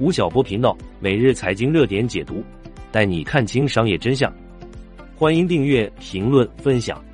[0.00, 2.42] 吴晓波频道每日财经热点解读，
[2.90, 4.32] 带你看清商业真相。
[5.14, 7.04] 欢迎订阅、评论、分享。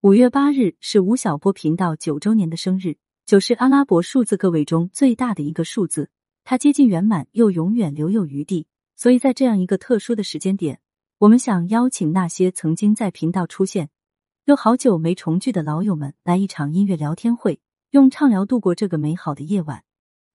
[0.00, 2.96] 五月八日是吴晓波频道九周年的生日，
[3.26, 6.08] 九是阿拉伯数字个位中最大的一个数字，
[6.42, 8.66] 它接近圆满，又永远留有余地。
[8.96, 10.80] 所以在这样一个特殊的时间点，
[11.18, 13.90] 我们想邀请那些曾经在频道出现
[14.46, 17.60] 又好久没重聚的老友们，来一场音乐聊天会，
[17.96, 19.82] 用畅聊度过这个美好的夜晚。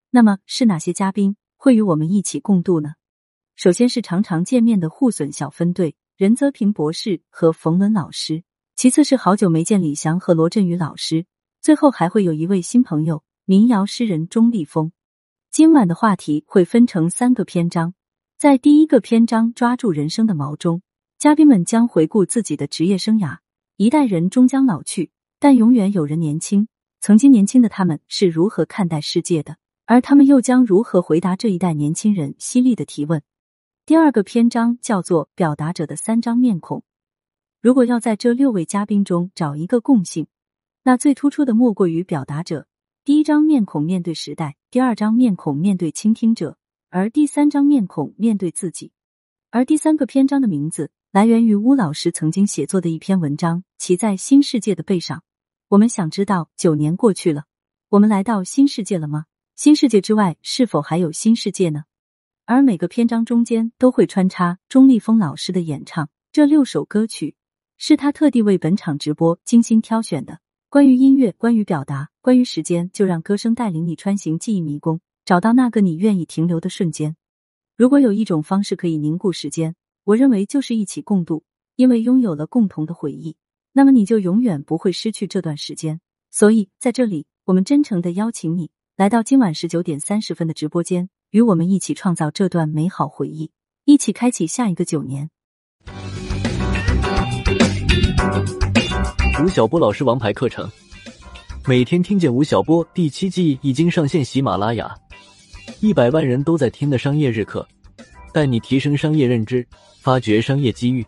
[0.10, 2.96] 那么是哪些嘉宾会与我们一起共度呢？
[3.56, 8.44] 首先是常常见面的互损小分队任泽平博士和冯仑老师，
[8.76, 11.28] 其次是好久没见李翔和罗振宇老师，
[11.62, 14.92] 最后还会有一位新朋友民谣诗人钟立风。
[15.52, 17.94] 今晚的话题会分成三个篇章。
[18.40, 20.82] 在第一个篇章“抓住人生的锚中”，
[21.20, 23.38] 嘉宾们将回顾自己的职业生涯。
[23.78, 26.68] 一代人终将老去，但永远有人年轻。
[27.02, 29.58] 曾经年轻的他们是如何看待世界的？
[29.88, 33.24] 而他们又将如何回答这一代年轻人犀利的提问？
[33.88, 36.84] 第二个篇章叫做“表达者的三张面孔”。
[37.60, 40.28] 如果要在这六位嘉宾中找一个共性，
[40.84, 42.68] 那最突出的莫过于表达者。
[43.04, 46.56] 第一张面孔面对时代，第二张面孔面对倾听者。
[46.92, 48.92] 而第三张面孔面对自己，
[49.50, 55.24] 而第三个篇章的名字来源于巫老师曾经写作的一篇文章，骑在新世界的背上。
[55.72, 57.46] 我们想知道，九年过去了，
[57.88, 59.24] 我们来到新世界了吗？
[59.56, 61.86] 新世界之外，是否还有新世界呢？
[62.44, 67.38] 而每个篇章中间都会穿插钟立风老师的演唱，这六首歌曲
[67.78, 70.42] 是他特地为本场直播精心挑选的。
[70.68, 75.00] 关于音乐，关于表达，关于时间，就让歌声带领你穿行记忆迷宫。
[75.24, 77.16] 找到那个你愿意停留的瞬间。
[77.78, 81.46] 如果有一种方式可以凝固时间，我认为就是一起共度，
[81.78, 83.38] 因为拥有了共同的回忆，
[83.74, 86.02] 那么你就永远不会失去这段时间。
[86.30, 93.52] 所以在这里，我们真诚的邀请你来到今晚十九点三十分的直播间，与我们一起创造这段美好回忆，
[93.86, 95.30] 一起开启下一个九年。
[99.44, 100.70] 吴晓波老师王牌课程，
[101.68, 104.94] 每天听见吴晓波第七季已经上线喜马拉雅。
[105.80, 107.68] 一百万人都在听的商业日课，
[108.34, 109.66] 带你提升商业认知，
[110.02, 111.06] 发掘商业机遇。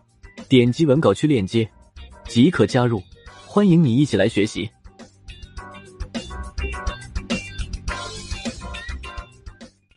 [0.48, 1.68] 点击文稿区链接
[2.28, 3.02] 即可加入
[3.46, 4.70] 欢迎你一起来学习。